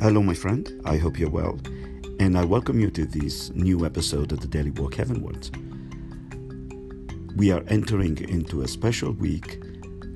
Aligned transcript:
Hello, 0.00 0.22
my 0.22 0.32
friend. 0.32 0.80
I 0.86 0.96
hope 0.96 1.18
you're 1.18 1.28
well, 1.28 1.60
and 2.18 2.38
I 2.38 2.42
welcome 2.42 2.80
you 2.80 2.90
to 2.92 3.04
this 3.04 3.50
new 3.50 3.84
episode 3.84 4.32
of 4.32 4.40
the 4.40 4.48
Daily 4.48 4.70
Walk 4.70 4.94
Heavenwards. 4.94 5.50
We 7.36 7.52
are 7.52 7.62
entering 7.68 8.16
into 8.30 8.62
a 8.62 8.68
special 8.68 9.12
week 9.12 9.62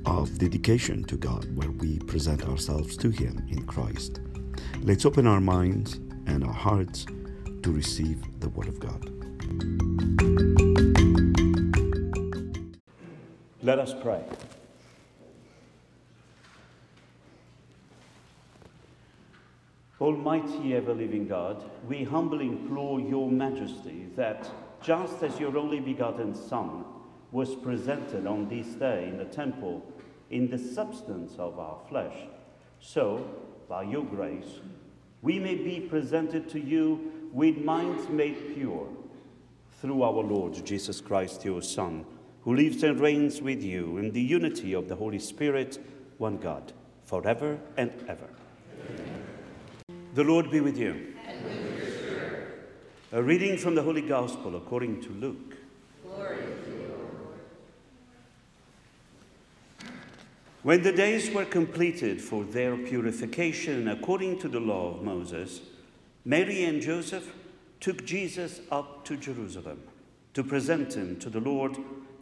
of 0.07 0.39
dedication 0.39 1.05
to 1.05 1.19
God 1.19 1.55
where 1.55 1.71
we 1.71 1.99
present 1.99 2.49
ourselves 2.49 2.97
to 2.97 3.11
Him 3.11 3.47
in 3.51 3.67
Christ. 3.67 4.21
Let's 4.81 5.05
open 5.05 5.27
our 5.27 5.43
minds 5.43 5.97
and 6.27 6.45
our 6.45 6.55
hearts 6.55 7.05
to 7.63 7.71
receive 7.71 8.41
the 8.41 8.49
Word 8.49 8.69
of 8.69 8.81
God. 8.81 9.05
Let 13.63 13.79
us 13.79 13.93
pray. 14.03 14.25
Almighty 20.05 20.77
ever 20.77 20.93
living 20.93 21.27
God, 21.27 21.65
we 21.89 22.05
humbly 22.05 22.47
implore 22.47 23.01
your 23.01 23.31
majesty 23.31 24.11
that 24.17 24.47
just 24.83 25.23
as 25.23 25.41
your 25.41 25.57
only 25.57 25.81
begotten 25.81 26.35
Son 26.35 26.85
was 27.33 27.55
presented 27.55 28.27
on 28.27 28.47
this 28.47 28.67
day 28.75 29.09
in 29.09 29.17
the 29.17 29.25
temple 29.25 29.83
in 30.29 30.51
the 30.51 30.59
substance 30.59 31.37
of 31.39 31.59
our 31.59 31.79
flesh, 31.89 32.19
so, 32.81 33.27
by 33.67 33.85
your 33.85 34.05
grace, 34.05 34.61
we 35.23 35.39
may 35.39 35.55
be 35.55 35.81
presented 35.81 36.51
to 36.51 36.61
you 36.61 37.31
with 37.33 37.57
minds 37.57 38.07
made 38.11 38.55
pure 38.55 38.87
through 39.81 40.03
our 40.03 40.23
Lord 40.23 40.67
Jesus 40.67 41.01
Christ, 41.01 41.47
your 41.47 41.63
Son, 41.63 42.05
who 42.43 42.55
lives 42.55 42.83
and 42.83 43.01
reigns 43.01 43.41
with 43.41 43.63
you 43.63 43.97
in 43.97 44.13
the 44.13 44.21
unity 44.21 44.75
of 44.75 44.87
the 44.87 44.97
Holy 44.97 45.19
Spirit, 45.19 45.79
one 46.19 46.37
God, 46.37 46.75
forever 47.07 47.59
and 47.79 47.91
ever. 48.07 48.29
The 50.15 50.23
Lord 50.23 50.49
be 50.49 50.61
with 50.61 50.79
you. 50.79 51.13
And 51.27 51.45
with 51.45 51.77
your 51.77 51.91
spirit. 51.91 52.71
A 53.11 53.21
reading 53.21 53.59
from 53.59 53.75
the 53.75 53.83
Holy 53.83 54.01
Gospel 54.01 54.55
according 54.55 55.03
to 55.03 55.09
Luke. 55.09 55.57
Glory 56.07 56.37
to 56.37 56.71
you, 56.71 56.87
Lord. 56.89 57.35
When 60.63 60.83
the 60.85 60.93
days 60.93 61.33
were 61.33 61.45
completed 61.45 62.23
for 62.23 62.45
their 62.45 62.77
purification 62.77 63.89
according 63.89 64.39
to 64.39 64.49
the 64.49 64.61
law 64.61 64.95
of 64.95 65.03
Moses, 65.03 65.63
Mary 66.25 66.63
and 66.63 66.81
Joseph 66.81 67.35
took 67.81 68.07
Jesus 68.07 68.61
up 68.71 69.05
to 69.07 69.17
Jerusalem 69.17 69.83
to 70.35 70.45
present 70.45 70.95
him 70.95 71.19
to 71.19 71.29
the 71.29 71.41
Lord, 71.41 71.77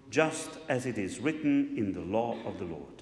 just 0.09 0.49
as 0.67 0.87
it 0.87 0.97
is 0.97 1.21
written 1.21 1.75
in 1.77 1.93
the 1.93 2.01
law 2.01 2.39
of 2.47 2.59
the 2.59 2.65
Lord. 2.65 3.02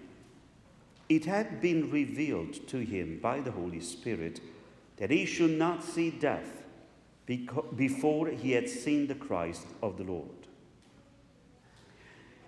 it 1.15 1.25
had 1.25 1.59
been 1.59 1.91
revealed 1.91 2.65
to 2.69 2.77
him 2.77 3.19
by 3.21 3.41
the 3.41 3.51
Holy 3.51 3.81
Spirit 3.81 4.39
that 4.95 5.11
he 5.11 5.25
should 5.25 5.51
not 5.51 5.83
see 5.83 6.09
death 6.09 6.63
before 7.75 8.29
he 8.29 8.53
had 8.53 8.69
seen 8.69 9.07
the 9.07 9.15
Christ 9.15 9.67
of 9.83 9.97
the 9.97 10.05
Lord. 10.05 10.47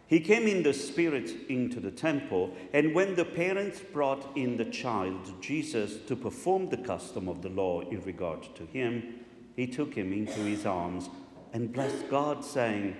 He 0.07 0.21
came 0.21 0.47
in 0.47 0.63
the 0.63 0.73
Spirit 0.73 1.29
into 1.49 1.81
the 1.81 1.91
temple, 1.91 2.53
and 2.71 2.95
when 2.95 3.15
the 3.15 3.25
parents 3.25 3.81
brought 3.81 4.25
in 4.37 4.55
the 4.55 4.71
child 4.71 5.41
Jesus 5.41 5.97
to 6.07 6.15
perform 6.15 6.69
the 6.69 6.77
custom 6.77 7.27
of 7.27 7.41
the 7.41 7.49
law 7.49 7.81
in 7.81 8.01
regard 8.03 8.43
to 8.55 8.65
him, 8.67 9.25
he 9.57 9.67
took 9.67 9.93
him 9.93 10.13
into 10.13 10.39
his 10.39 10.65
arms 10.65 11.09
and 11.51 11.73
blessed 11.73 12.09
God, 12.09 12.45
saying, 12.45 12.95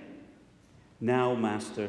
Now, 1.00 1.34
Master, 1.34 1.88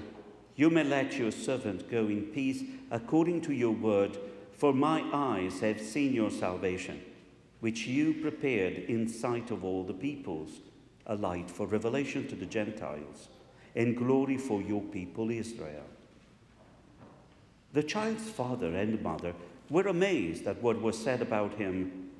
you 0.56 0.70
may 0.70 0.84
let 0.84 1.18
your 1.18 1.32
servant 1.32 1.90
go 1.90 2.08
in 2.08 2.24
peace 2.24 2.64
according 2.92 3.42
to 3.42 3.54
your 3.54 3.74
word, 3.74 4.18
for 4.54 4.74
my 4.74 5.04
eyes 5.12 5.60
have 5.60 5.82
seen 5.82 6.14
your 6.14 6.32
salvation, 6.32 7.02
which 7.60 7.88
you 7.88 8.14
prepared 8.14 8.78
in 8.78 9.08
sight 9.08 9.52
of 9.52 9.66
all 9.66 9.84
the 9.84 9.94
peoples, 9.94 10.52
a 11.08 11.16
light 11.16 11.52
for 11.52 11.68
revelation 11.68 12.28
to 12.28 12.36
the 12.36 12.46
Gentiles, 12.46 13.28
and 13.76 13.98
glory 13.98 14.38
for 14.38 14.62
your 14.62 14.82
people 14.82 15.30
Israel. 15.30 15.84
The 17.74 17.84
child's 17.84 18.30
father 18.30 18.74
and 18.74 19.02
mother 19.02 19.34
were 19.70 19.88
amazed 19.88 20.48
at 20.48 20.62
what 20.62 20.82
was 20.82 20.98
said 20.98 21.22
about 21.22 21.56
him. 21.56 22.12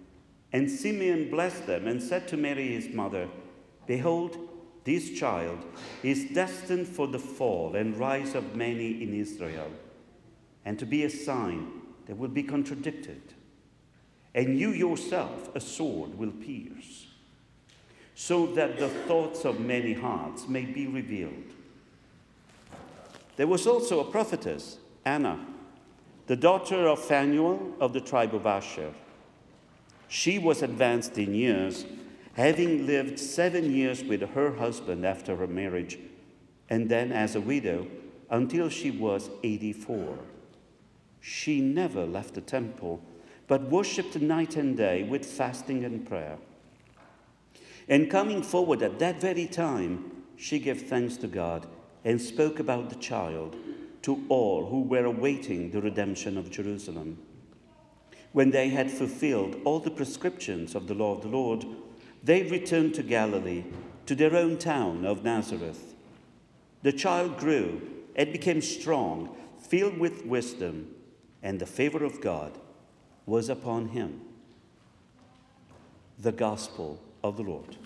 And 0.52 0.70
Simeon 0.70 1.30
blessed 1.30 1.66
them 1.68 1.88
and 1.88 2.02
said 2.04 2.28
to 2.30 2.38
Mary 2.38 2.74
his 2.74 2.94
mother, 2.94 3.30
Behold, 3.88 4.38
this 4.86 5.12
child 5.12 5.58
is 6.04 6.26
destined 6.34 6.88
for 6.88 7.08
the 7.08 7.20
fall 7.20 7.76
and 7.76 7.98
rise 7.98 8.36
of 8.36 8.56
many 8.56 9.04
in 9.04 9.14
Israel, 9.14 9.72
and 10.64 10.80
to 10.80 10.86
be 10.86 11.04
a 11.04 11.10
sign 11.10 11.82
that 12.06 12.18
will 12.18 12.30
be 12.30 12.44
contradicted. 12.44 13.34
And 14.34 14.60
you 14.60 14.70
yourself 14.70 15.54
a 15.56 15.60
sword 15.60 16.18
will 16.18 16.32
pierce, 16.32 17.08
so 18.14 18.46
that 18.54 18.78
the 18.78 18.90
thoughts 18.90 19.44
of 19.44 19.60
many 19.60 19.94
hearts 19.94 20.48
may 20.48 20.66
be 20.66 20.88
revealed. 20.88 21.52
There 23.38 23.48
was 23.48 23.66
also 23.66 24.00
a 24.00 24.12
prophetess, 24.12 24.78
Anna, 25.04 25.46
the 26.28 26.36
daughter 26.36 26.88
of 26.88 27.00
Phanuel 27.00 27.74
of 27.80 27.94
the 27.94 28.02
tribe 28.02 28.36
of 28.36 28.46
Asher. 28.46 28.94
She 30.08 30.38
was 30.38 30.62
advanced 30.62 31.18
in 31.18 31.34
years 31.34 31.86
having 32.36 32.86
lived 32.86 33.18
seven 33.18 33.74
years 33.74 34.04
with 34.04 34.22
her 34.22 34.56
husband 34.56 35.06
after 35.06 35.38
her 35.38 35.48
marriage, 35.48 35.98
and 36.70 36.90
then 36.90 37.12
as 37.12 37.36
a 37.36 37.42
widow 37.42 37.88
until 38.30 38.70
she 38.70 38.92
was 38.92 39.30
84. 39.44 40.20
She 41.22 41.62
never 41.62 42.06
left 42.06 42.34
the 42.34 42.42
temple, 42.42 43.02
but 43.48 43.70
worshipped 43.70 44.20
night 44.20 44.58
and 44.58 44.76
day 44.76 45.04
with 45.04 45.26
fasting 45.26 45.84
and 45.86 46.06
prayer. 46.06 46.38
And 47.88 48.10
coming 48.10 48.44
forward 48.44 48.82
at 48.82 49.00
that 49.00 49.22
very 49.22 49.48
time, 49.48 50.12
she 50.36 50.60
gave 50.60 50.84
thanks 50.84 51.18
to 51.18 51.28
God 51.28 51.68
and 52.04 52.20
spoke 52.20 52.60
about 52.60 52.90
the 52.90 52.96
child 52.96 53.56
to 54.02 54.24
all 54.28 54.68
who 54.68 54.82
were 54.82 55.06
awaiting 55.06 55.72
the 55.72 55.82
redemption 55.82 56.38
of 56.38 56.52
Jerusalem. 56.52 57.18
When 58.34 58.52
they 58.52 58.70
had 58.70 58.92
fulfilled 58.92 59.56
all 59.64 59.80
the 59.80 59.90
prescriptions 59.90 60.76
of 60.76 60.88
the 60.88 60.94
law 60.94 61.16
of 61.16 61.22
the 61.22 61.30
Lord, 61.30 61.66
they 62.26 62.42
returned 62.42 62.96
to 62.96 63.04
Galilee, 63.04 63.64
to 64.08 64.16
their 64.16 64.36
own 64.36 64.58
town 64.58 65.06
of 65.06 65.24
Nazareth. 65.24 65.94
The 66.82 66.92
child 66.92 67.38
grew 67.38 67.82
and 68.16 68.32
became 68.32 68.62
strong, 68.62 69.36
filled 69.60 70.00
with 70.00 70.26
wisdom, 70.26 70.88
and 71.44 71.60
the 71.60 71.68
favor 71.68 72.04
of 72.04 72.22
God 72.22 72.58
was 73.28 73.48
upon 73.48 73.90
him. 73.90 74.22
The 76.18 76.32
Gospel 76.32 77.00
of 77.24 77.38
the 77.38 77.44
Lord. 77.44 77.78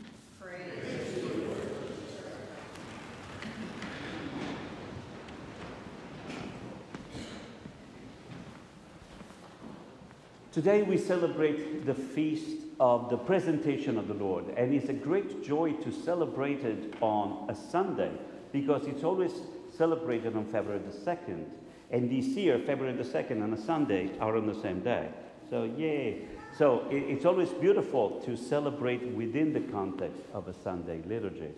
Today 10.59 10.81
we 10.81 10.97
celebrate 10.97 11.85
the 11.85 11.93
feast 11.93 12.65
of 12.81 13.09
the 13.09 13.15
presentation 13.15 13.97
of 13.97 14.09
the 14.09 14.13
Lord, 14.13 14.43
and 14.57 14.73
it's 14.73 14.89
a 14.89 14.93
great 14.93 15.41
joy 15.41 15.71
to 15.71 15.89
celebrate 15.89 16.65
it 16.65 16.95
on 16.99 17.49
a 17.49 17.55
Sunday 17.55 18.11
because 18.51 18.85
it's 18.85 19.05
always 19.05 19.31
celebrated 19.77 20.35
on 20.35 20.43
February 20.43 20.81
the 20.85 20.91
2nd. 20.91 21.45
And 21.91 22.11
this 22.11 22.25
year, 22.35 22.59
February 22.59 22.93
the 22.93 23.05
2nd 23.05 23.41
and 23.41 23.53
a 23.53 23.57
Sunday 23.57 24.11
are 24.19 24.35
on 24.35 24.47
the 24.47 24.61
same 24.61 24.81
day. 24.81 25.07
So, 25.49 25.63
yay. 25.63 26.27
So, 26.57 26.85
it's 26.91 27.23
always 27.23 27.51
beautiful 27.51 28.19
to 28.25 28.35
celebrate 28.35 29.01
within 29.13 29.53
the 29.53 29.61
context 29.61 30.23
of 30.33 30.49
a 30.49 30.53
Sunday 30.53 31.01
liturgy. 31.07 31.53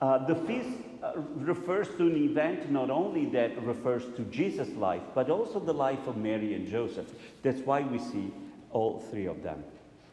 Uh, 0.00 0.24
the 0.24 0.36
feast 0.36 0.70
Uh, 1.02 1.12
refers 1.36 1.88
to 1.96 2.02
an 2.02 2.16
event 2.16 2.70
not 2.70 2.90
only 2.90 3.24
that 3.24 3.50
refers 3.64 4.04
to 4.16 4.22
Jesus' 4.24 4.68
life, 4.76 5.00
but 5.14 5.30
also 5.30 5.58
the 5.58 5.72
life 5.72 6.06
of 6.06 6.18
Mary 6.18 6.52
and 6.52 6.68
Joseph. 6.68 7.10
That's 7.42 7.60
why 7.60 7.80
we 7.80 7.98
see 7.98 8.30
all 8.70 9.00
three 9.10 9.24
of 9.24 9.42
them. 9.42 9.64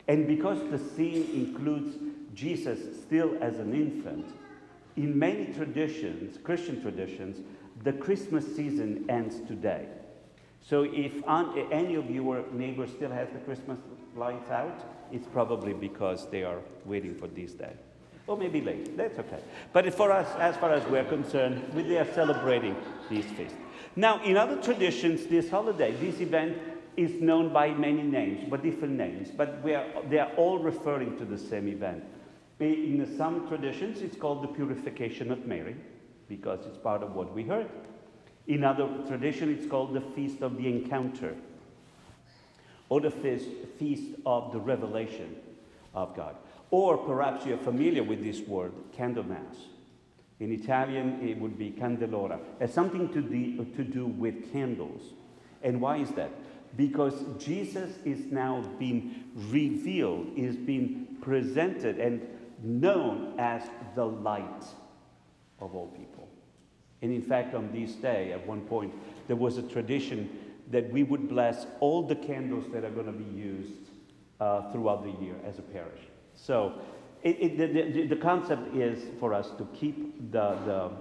And 0.08 0.26
because 0.26 0.60
the 0.72 0.80
scene 0.80 1.30
includes 1.34 1.98
Jesus 2.34 3.02
still 3.02 3.38
as 3.42 3.60
an 3.60 3.74
infant, 3.74 4.28
in 4.96 5.20
many 5.20 5.48
traditions, 5.54 6.38
Christian 6.42 6.82
traditions, 6.82 7.42
the 7.84 7.92
Christmas 7.92 8.46
season 8.56 9.06
ends 9.10 9.42
today. 9.46 9.88
So 10.62 10.84
if 10.84 11.22
any 11.72 11.96
of 11.96 12.10
your 12.10 12.46
neighbors 12.54 12.92
still 12.92 13.12
has 13.12 13.28
the 13.30 13.40
Christmas 13.40 13.78
lights 14.16 14.50
out, 14.50 14.86
it's 15.12 15.28
probably 15.28 15.74
because 15.74 16.30
they 16.30 16.44
are 16.44 16.62
waiting 16.86 17.14
for 17.14 17.28
this 17.28 17.52
day. 17.52 17.74
Or 18.28 18.38
maybe 18.38 18.62
late. 18.62 18.98
That's 18.98 19.18
okay. 19.20 19.40
But 19.72 19.94
for 19.94 20.12
us, 20.12 20.28
as 20.38 20.58
far 20.58 20.74
as 20.74 20.86
we're 20.88 21.06
concerned, 21.06 21.74
we 21.74 21.98
are 21.98 22.12
celebrating 22.14 22.76
this 23.10 23.26
feast. 23.26 23.56
Now, 23.96 24.22
in 24.24 24.36
other 24.38 24.62
traditions, 24.62 25.26
this 25.28 25.50
holiday, 25.50 25.94
this 25.94 26.20
event 26.20 26.58
is 26.98 27.22
known 27.22 27.54
by 27.54 27.70
many 27.72 28.04
names, 28.04 28.46
but 28.50 28.64
different 28.64 28.96
names. 28.96 29.30
But 29.36 29.62
are, 29.64 29.86
they 30.10 30.20
are 30.20 30.32
all 30.36 30.60
referring 30.60 31.18
to 31.18 31.26
the 31.26 31.38
same 31.38 31.68
event. 31.68 32.04
In 32.60 33.16
some 33.18 33.48
traditions, 33.48 34.02
it's 34.02 34.18
called 34.18 34.44
the 34.44 34.48
purification 34.48 35.32
of 35.32 35.46
Mary, 35.46 35.76
because 36.28 36.66
it's 36.66 36.78
part 36.78 37.04
of 37.04 37.16
what 37.16 37.34
we 37.34 37.44
heard. 37.44 37.70
In 38.48 38.64
other 38.64 38.90
tradition, 39.08 39.54
it's 39.54 39.68
called 39.68 39.94
the 39.94 40.02
Feast 40.02 40.42
of 40.42 40.58
the 40.58 40.68
Encounter, 40.68 41.36
or 42.90 43.00
the 43.00 43.12
feast, 43.12 43.48
feast 43.78 44.16
of 44.26 44.52
the 44.52 44.60
Revelation 44.60 45.36
of 45.94 46.16
God. 46.16 46.36
Or 46.70 46.98
perhaps 46.98 47.46
you're 47.46 47.58
familiar 47.58 48.04
with 48.04 48.24
this 48.24 48.42
word, 48.42 48.74
Candlemas. 48.96 49.56
In 50.40 50.52
Italian, 50.52 51.28
it 51.28 51.40
would 51.40 51.58
be 51.58 51.72
candelora. 51.72 52.40
It's 52.60 52.74
something 52.74 53.12
to, 53.14 53.22
de- 53.22 53.58
to 53.76 53.84
do 53.84 54.06
with 54.06 54.52
candles. 54.52 55.02
And 55.64 55.82
why 55.82 55.98
is 55.98 56.12
that? 56.12 56.32
Because 56.76 57.14
Jesus 57.40 57.98
is 58.06 58.32
now 58.32 58.64
being 58.78 59.24
revealed, 59.36 60.28
is 60.36 60.56
being 60.56 61.18
presented 61.22 62.00
and 62.00 62.22
known 62.62 63.40
as 63.40 63.64
the 63.96 64.06
light 64.06 64.64
of 65.60 65.74
all 65.74 65.88
people. 65.88 66.28
And 67.02 67.12
in 67.12 67.22
fact, 67.22 67.56
on 67.56 67.72
this 67.72 67.94
day, 67.94 68.32
at 68.32 68.46
one 68.46 68.62
point, 68.62 68.94
there 69.28 69.36
was 69.36 69.58
a 69.58 69.64
tradition 69.64 70.30
that 70.70 70.92
we 70.92 71.04
would 71.04 71.30
bless 71.30 71.66
all 71.80 72.04
the 72.04 72.16
candles 72.16 72.66
that 72.74 72.84
are 72.84 72.90
going 72.90 73.06
to 73.06 73.12
be 73.12 73.40
used 73.40 73.90
uh, 74.40 74.72
throughout 74.72 75.04
the 75.04 75.24
year 75.24 75.36
as 75.46 75.58
a 75.58 75.62
parish. 75.62 76.02
So 76.38 76.80
it, 77.24 77.38
it, 77.42 77.58
the, 77.58 77.92
the, 77.92 78.08
the, 78.08 78.16
concept 78.16 78.74
is 78.76 79.04
for 79.20 79.34
us 79.34 79.50
to 79.58 79.68
keep 79.74 80.32
the, 80.32 80.56
the, 80.66 80.92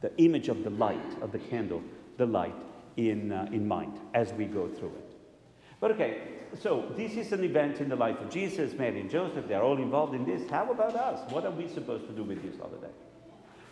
the, 0.00 0.16
image 0.22 0.48
of 0.48 0.64
the 0.64 0.70
light, 0.70 1.20
of 1.20 1.32
the 1.32 1.38
candle, 1.38 1.82
the 2.16 2.26
light, 2.26 2.54
in, 2.96 3.32
uh, 3.32 3.48
in 3.52 3.66
mind 3.66 3.98
as 4.14 4.32
we 4.32 4.46
go 4.46 4.68
through 4.68 4.88
it. 4.88 5.16
But 5.80 5.90
okay, 5.92 6.18
so 6.58 6.92
this 6.96 7.12
is 7.12 7.32
an 7.32 7.44
event 7.44 7.80
in 7.80 7.88
the 7.88 7.96
life 7.96 8.18
of 8.20 8.30
Jesus, 8.30 8.72
Mary, 8.74 9.00
and 9.00 9.10
Joseph. 9.10 9.46
They're 9.46 9.62
all 9.62 9.78
involved 9.78 10.14
in 10.14 10.24
this. 10.24 10.48
How 10.48 10.70
about 10.70 10.94
us? 10.94 11.30
What 11.30 11.44
are 11.44 11.50
we 11.50 11.68
supposed 11.68 12.06
to 12.06 12.12
do 12.12 12.24
with 12.24 12.42
this 12.42 12.58
holiday? 12.58 12.90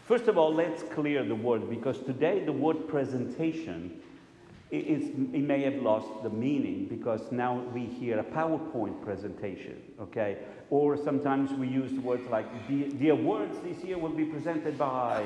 First 0.04 0.28
of 0.28 0.38
all, 0.38 0.54
let's 0.54 0.82
clear 0.84 1.24
the 1.24 1.34
word 1.34 1.68
because 1.68 1.98
today 1.98 2.44
the 2.44 2.52
word 2.52 2.86
presentation 2.86 4.00
is, 4.70 5.08
it 5.08 5.42
may 5.42 5.62
have 5.62 5.76
lost 5.76 6.08
the 6.22 6.30
meaning 6.30 6.86
because 6.86 7.30
now 7.30 7.62
we 7.72 7.84
hear 7.84 8.18
a 8.18 8.24
PowerPoint 8.24 9.00
presentation, 9.02 9.80
okay? 10.00 10.38
Or 10.70 10.96
sometimes 10.96 11.52
we 11.52 11.68
use 11.68 11.92
words 12.00 12.28
like 12.28 12.46
the, 12.68 12.88
the 12.98 13.10
awards 13.10 13.56
this 13.60 13.84
year 13.84 13.96
will 13.96 14.10
be 14.10 14.24
presented 14.24 14.76
by. 14.76 15.24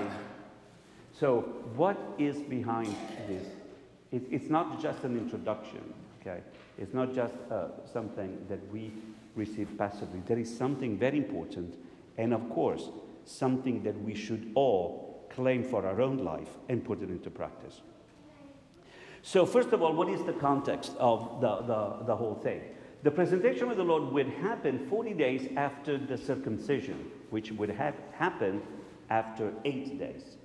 So, 1.13 1.41
what 1.75 1.99
is 2.19 2.37
behind 2.43 2.95
this? 3.27 3.47
It, 4.13 4.23
it's 4.31 4.51
not 4.51 4.81
just 4.81 5.05
an 5.05 5.17
introduction, 5.17 5.95
okay? 6.21 6.41
It's 6.77 6.93
not 6.93 7.15
just 7.15 7.35
uh, 7.51 7.69
something 7.91 8.45
that 8.49 8.61
we 8.71 8.93
receive 9.37 9.69
passively. 9.79 10.23
There 10.27 10.39
is 10.39 10.55
something 10.55 10.99
very 10.99 11.17
important, 11.17 11.77
and 12.19 12.35
of 12.35 12.49
course, 12.51 12.91
something 13.25 13.83
that 13.85 13.99
we 14.03 14.15
should 14.15 14.53
all 14.55 15.27
claim 15.31 15.63
for 15.63 15.87
our 15.87 16.01
own 16.03 16.19
life 16.19 16.59
and 16.69 16.85
put 16.85 17.03
it 17.03 17.09
into 17.09 17.31
practice. 17.31 17.81
So, 19.23 19.45
first 19.45 19.73
of 19.73 19.83
all, 19.83 19.93
what 19.95 20.09
is 20.09 20.23
the 20.25 20.33
context 20.33 20.93
of 20.99 21.41
the, 21.41 21.57
the, 21.63 22.05
the 22.07 22.17
whole 22.17 22.35
thing? 22.35 22.63
The 23.03 23.11
presentation 23.11 23.71
of 23.71 23.77
the 23.77 23.85
Lord 23.85 24.13
would 24.13 24.29
happen 24.29 24.87
40 24.89 25.15
days 25.15 25.49
after 25.57 25.99
the 25.99 26.19
circumcision, 26.19 27.11
which 27.31 27.53
would 27.53 27.71
have 27.71 27.95
happened 28.13 28.63
after 29.09 29.53
eight 29.65 29.99
days. 29.99 30.37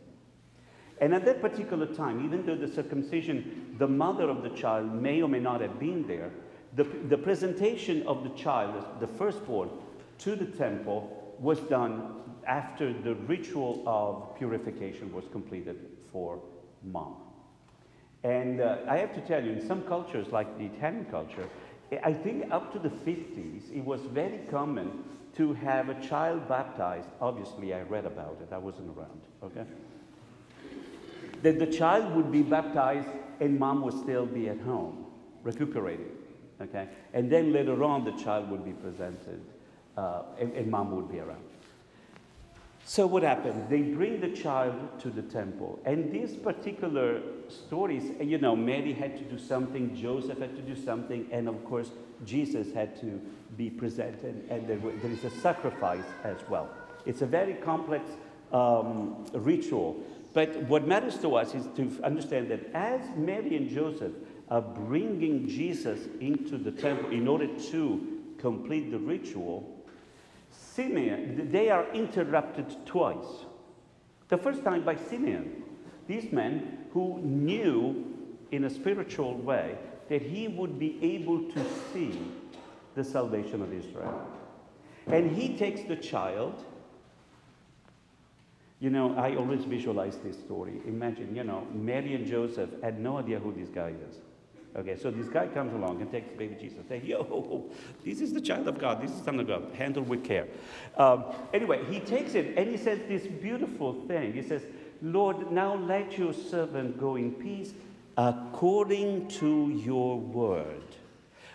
And 1.01 1.13
at 1.13 1.25
that 1.25 1.42
particular 1.42 1.86
time, 1.86 2.24
even 2.24 2.45
though 2.45 2.56
the 2.56 2.74
circumcision, 2.74 3.75
the 3.77 3.88
mother 3.88 4.30
of 4.30 4.44
the 4.44 4.50
child 4.50 4.94
may 4.94 5.22
or 5.22 5.27
may 5.27 5.39
not 5.39 5.60
have 5.62 5.80
been 5.80 6.07
there, 6.07 6.31
the, 6.75 6.83
the 6.83 7.18
presentation 7.18 8.06
of 8.07 8.24
the 8.24 8.30
child, 8.30 8.86
the 9.00 9.07
firstborn, 9.07 9.69
to 10.19 10.36
the 10.36 10.45
temple 10.45 11.36
was 11.39 11.60
done 11.62 12.22
after 12.48 12.94
the 12.94 13.16
ritual 13.16 13.83
of 13.86 14.38
purification 14.38 15.12
was 15.13 15.25
completed 15.31 15.77
for 16.12 16.42
mom. 16.83 17.16
And 18.25 18.60
uh, 18.60 18.77
I 18.89 18.98
have 18.98 19.13
to 19.13 19.22
tell 19.22 19.45
you, 19.45 19.51
in 19.51 19.68
some 19.68 19.83
cultures, 19.83 20.30
like 20.31 20.57
the 20.57 20.66
Italian 20.66 21.06
culture, 21.12 21.48
I 22.04 22.12
think 22.12 22.51
up 22.51 22.74
to 22.74 22.80
the 22.80 22.89
50s, 22.89 23.72
it 23.72 23.86
was 23.86 24.01
very 24.01 24.39
common 24.50 25.04
to 25.36 25.54
have 25.54 25.89
a 25.89 26.01
child 26.01 26.50
baptized. 26.50 27.07
Obviously, 27.22 27.75
I 27.75 27.83
read 27.83 28.07
about 28.07 28.39
it, 28.42 28.51
I 28.51 28.57
wasn't 28.57 28.98
around, 28.98 29.22
okay? 29.44 29.66
That 31.44 31.60
the 31.60 31.68
child 31.68 32.16
would 32.16 32.31
be 32.31 32.42
baptized 32.42 33.10
and 33.39 33.60
mom 33.60 33.83
would 33.83 33.94
still 33.94 34.25
be 34.25 34.50
at 34.50 34.60
home, 34.62 35.06
recuperating, 35.44 36.10
okay? 36.60 36.88
And 37.13 37.31
then 37.31 37.54
later 37.54 37.83
on, 37.83 38.06
the 38.06 38.13
child 38.13 38.50
would 38.50 38.66
be 38.66 38.74
presented 38.74 39.39
uh, 39.98 40.24
and, 40.39 40.51
and 40.54 40.72
mom 40.72 40.95
would 40.95 41.12
be 41.12 41.19
around. 41.19 41.44
So 42.88 43.08
what 43.08 43.24
happened? 43.24 43.68
They 43.68 43.82
bring 43.82 44.22
the 44.22 44.30
child 44.30 44.76
to 45.00 45.10
the 45.10 45.24
temple. 45.24 45.80
And 45.86 46.12
these 46.12 46.36
particular 46.36 47.20
stories, 47.48 48.12
you 48.22 48.38
know, 48.38 48.56
Mary 48.56 48.94
had 48.94 49.18
to 49.18 49.24
do 49.24 49.40
something, 49.40 49.96
Joseph 49.96 50.38
had 50.38 50.56
to 50.56 50.62
do 50.62 50.76
something, 50.76 51.28
and 51.32 51.50
of 51.50 51.66
course, 51.66 51.90
Jesus 52.26 52.72
had 52.76 52.96
to 53.02 53.20
be 53.58 53.72
presented, 53.72 54.46
and 54.52 54.68
there, 54.68 54.78
there 54.78 55.12
is 55.12 55.24
a 55.24 55.32
sacrifice 55.32 56.06
as 56.24 56.38
well. 56.48 56.70
It's 57.08 57.24
a 57.24 57.26
very 57.26 57.56
complex 57.56 58.08
um, 58.54 59.26
ritual. 59.34 60.04
But 60.34 60.56
what 60.64 60.88
matters 60.88 61.18
to 61.20 61.36
us 61.38 61.56
is 61.56 61.68
to 61.78 61.92
understand 62.04 62.52
that 62.52 62.72
as 62.76 63.02
Mary 63.18 63.58
and 63.58 63.68
Joseph 63.68 64.14
are 64.50 64.62
bringing 64.62 65.48
Jesus 65.48 66.08
into 66.22 66.60
the 66.60 66.72
temple 66.72 67.10
in 67.10 67.28
order 67.28 67.48
to 67.48 68.22
complete 68.38 68.92
the 68.92 69.00
ritual, 69.00 69.75
Simeon, 70.74 71.50
they 71.52 71.69
are 71.69 71.86
interrupted 71.94 72.75
twice. 72.86 73.46
The 74.28 74.38
first 74.38 74.63
time 74.63 74.84
by 74.84 74.96
Simeon, 74.96 75.63
these 76.07 76.31
men 76.31 76.86
who 76.92 77.19
knew 77.19 78.06
in 78.52 78.66
a 78.66 78.69
spiritual 78.69 79.38
way 79.38 79.77
that 80.10 80.22
he 80.22 80.48
would 80.48 80.77
be 80.77 81.00
able 81.01 81.50
to 81.51 81.65
see 81.94 82.20
the 82.96 83.03
salvation 83.03 83.62
of 83.62 83.74
Israel. 83.74 84.27
And 85.08 85.36
he 85.36 85.58
takes 85.58 85.82
the 85.84 85.96
child. 85.96 86.63
You 88.80 88.89
know, 88.89 89.15
I 89.15 89.36
always 89.36 89.63
visualize 89.63 90.18
this 90.18 90.38
story. 90.38 90.82
Imagine, 90.88 91.36
you 91.36 91.44
know, 91.44 91.68
Mary 91.74 92.13
and 92.15 92.25
Joseph 92.25 92.70
had 92.82 93.00
no 93.00 93.18
idea 93.18 93.39
who 93.39 93.53
this 93.53 93.70
guy 93.70 93.94
is. 94.10 94.18
Okay, 94.77 94.98
so 94.98 95.10
this 95.10 95.27
guy 95.27 95.48
comes 95.48 95.74
along 95.74 96.01
and 96.01 96.12
takes 96.12 96.27
baby 96.38 96.55
Jesus. 96.60 96.86
Say, 96.89 97.01
yo, 97.01 97.70
this 98.03 98.20
is 98.20 98.34
the 98.34 98.41
child 98.41 98.67
of 98.67 98.77
God. 98.77 99.01
This 99.01 99.12
is 99.12 99.20
the 99.20 99.24
son 99.24 99.39
of 99.39 99.48
God. 99.48 99.72
Handle 99.77 100.03
with 100.03 100.24
care. 100.24 100.48
Um, 100.98 101.24
anyway, 101.53 101.86
he 101.89 102.01
takes 102.01 102.36
it 102.36 102.58
and 102.58 102.70
he 102.70 102.77
says 102.77 103.00
this 103.08 103.25
beautiful 103.25 103.94
thing. 104.08 104.34
He 104.34 104.41
says, 104.41 104.63
Lord, 105.01 105.50
now 105.51 105.75
let 105.75 106.17
your 106.17 106.34
servant 106.34 107.00
go 107.00 107.15
in 107.15 107.32
peace 107.32 107.74
according 108.17 109.29
to 109.29 109.70
your 109.70 110.20
word. 110.20 110.84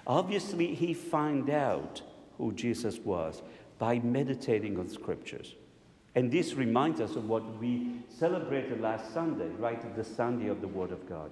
Obviously, 0.07 0.75
he 0.75 0.95
found 0.95 1.51
out 1.51 2.01
who 2.39 2.53
Jesus 2.53 2.99
was 2.99 3.43
by 3.79 3.99
meditating 3.99 4.79
on 4.79 4.89
scriptures. 4.89 5.55
And 6.15 6.31
this 6.33 6.55
reminds 6.55 7.01
us 7.01 7.17
of 7.17 7.29
what 7.29 7.59
we 7.59 7.93
celebrated 8.09 8.81
last 8.81 9.13
Sunday, 9.13 9.49
right? 9.59 9.95
The 9.95 10.05
Sunday 10.05 10.49
of 10.49 10.61
the 10.61 10.69
Word 10.69 10.91
of 10.91 11.09
God. 11.09 11.31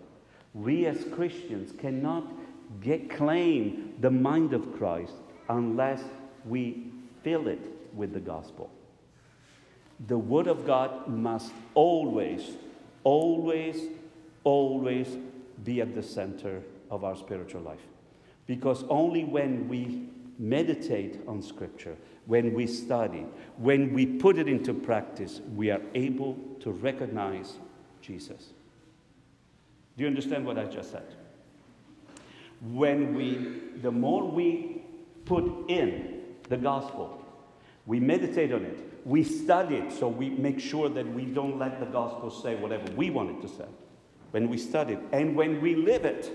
We 0.55 0.87
as 0.87 1.05
Christians 1.12 1.73
cannot 1.78 2.33
get 2.81 3.11
claim 3.11 3.95
the 4.00 4.11
mind 4.11 4.52
of 4.52 4.76
Christ 4.76 5.14
unless 5.49 6.02
we 6.45 6.90
fill 7.23 7.49
it 7.49 7.61
with 7.95 8.12
the 8.12 8.21
gospel. 8.21 8.71
The 10.07 10.19
Word 10.19 10.47
of 10.47 10.67
God 10.67 11.09
must 11.09 11.52
always, 11.75 12.52
always, 13.05 13.88
always 14.45 15.17
be 15.64 15.81
at 15.81 15.95
the 15.95 16.02
center 16.02 16.62
of 16.90 17.05
our 17.05 17.17
spiritual 17.17 17.62
life. 17.62 17.81
Because 18.47 18.85
only 18.88 19.25
when 19.25 19.69
we 19.69 20.09
meditate 20.38 21.21
on 21.26 21.43
Scripture, 21.43 21.97
when 22.26 22.55
we 22.55 22.67
study, 22.67 23.26
when 23.57 23.93
we 23.93 24.07
put 24.07 24.38
it 24.38 24.49
into 24.49 24.73
practice, 24.73 25.40
we 25.57 25.71
are 25.71 25.83
able 25.95 26.38
to 26.61 26.71
recognize 26.71 27.59
Jesus. 28.00 28.52
Do 29.99 30.05
you 30.05 30.09
understand 30.09 30.47
what 30.47 30.59
I 30.59 30.64
just 30.67 30.93
said? 30.93 31.12
When 32.62 33.14
we, 33.14 33.81
the 33.83 33.90
more 33.90 34.25
we 34.25 34.83
put 35.25 35.69
in 35.69 36.23
the 36.49 36.57
gospel, 36.57 37.21
we 37.85 37.99
meditate 37.99 38.52
on 38.52 38.64
it, 38.64 38.78
we 39.05 39.25
study 39.25 39.75
it, 39.75 39.93
so 39.93 40.07
we 40.07 40.31
make 40.31 40.61
sure 40.61 40.88
that 40.88 41.07
we 41.14 41.25
don't 41.25 41.59
let 41.59 41.81
the 41.81 41.87
gospel 41.87 42.31
say 42.31 42.55
whatever 42.55 42.90
we 42.93 43.11
want 43.11 43.31
it 43.31 43.43
to 43.43 43.49
say. 43.49 43.64
When 44.31 44.49
we 44.49 44.57
study 44.57 44.95
it, 44.95 45.00
and 45.12 45.35
when 45.35 45.61
we 45.61 45.75
live 45.75 46.05
it, 46.05 46.33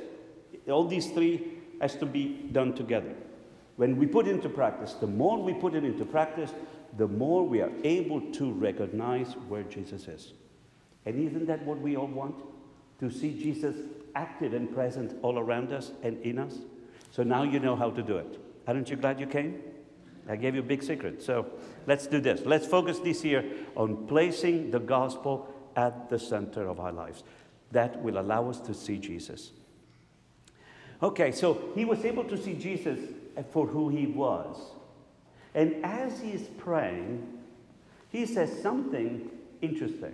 All 0.70 0.86
these 0.88 1.12
three 1.12 1.60
has 1.82 1.96
to 1.98 2.06
be 2.06 2.48
done 2.52 2.74
together. 2.74 3.14
When 3.76 3.98
we 3.98 4.06
put 4.06 4.28
into 4.28 4.50
practice, 4.50 4.94
the 4.94 5.08
more 5.08 5.42
we 5.42 5.54
put 5.54 5.74
it 5.74 5.84
into 5.84 6.06
practice, 6.06 6.54
the 6.98 7.08
more 7.08 7.46
we 7.46 7.62
are 7.62 7.72
able 7.84 8.22
to 8.34 8.52
recognize 8.52 9.34
where 9.50 9.64
Jesus 9.64 10.08
is. 10.08 10.34
And 11.06 11.28
isn't 11.28 11.48
that 11.48 11.66
what 11.66 11.80
we 11.80 11.98
all 11.98 12.08
want? 12.08 12.36
To 13.04 13.12
see 13.12 13.38
Jesus 13.38 13.76
active 14.16 14.54
and 14.54 14.74
present 14.74 15.20
all 15.24 15.38
around 15.38 15.74
us 15.74 15.92
and 16.04 16.22
in 16.22 16.40
us? 16.40 16.60
So 17.12 17.22
now 17.22 17.44
you 17.44 17.60
know 17.60 17.76
how 17.76 17.90
to 17.90 18.02
do 18.02 18.16
it. 18.16 18.40
Aren't 18.66 18.90
you 18.90 18.96
glad 18.96 19.20
you 19.20 19.28
came? 19.28 19.62
I 20.30 20.38
gave 20.38 20.56
you 20.56 20.62
a 20.62 20.64
big 20.64 20.82
secret. 20.82 21.22
So 21.22 21.48
let's 21.86 22.08
do 22.08 22.22
this. 22.22 22.46
Let's 22.46 22.66
focus 22.66 23.00
this 23.00 23.26
year 23.26 23.44
on 23.76 24.08
placing 24.08 24.72
the 24.72 24.80
gospel 24.80 25.54
at 25.76 26.10
the 26.10 26.18
center 26.18 26.70
of 26.70 26.80
our 26.80 26.94
lives. 26.94 27.26
That 27.74 28.02
will 28.02 28.18
allow 28.18 28.50
us 28.50 28.62
to 28.62 28.74
see 28.74 29.00
Jesus. 29.00 29.52
Okay, 31.02 31.34
so 31.34 31.72
he 31.76 31.84
was 31.84 32.06
able 32.06 32.24
to 32.24 32.42
see 32.42 32.54
Jesus 32.54 33.00
for 33.52 33.68
who 33.68 33.90
he 33.90 34.08
was. 34.08 34.56
And 35.54 35.84
as 35.84 36.22
he 36.22 36.32
is 36.32 36.44
praying, 36.58 37.28
he 38.10 38.26
says 38.26 38.62
something 38.62 39.30
interesting. 39.62 40.14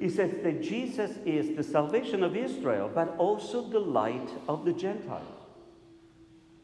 He 0.00 0.08
says 0.08 0.32
that 0.42 0.62
Jesus 0.62 1.18
is 1.26 1.54
the 1.54 1.62
salvation 1.62 2.24
of 2.24 2.34
Israel, 2.34 2.90
but 2.92 3.14
also 3.18 3.60
the 3.60 3.78
light 3.78 4.30
of 4.48 4.64
the 4.64 4.72
Gentiles. 4.72 5.36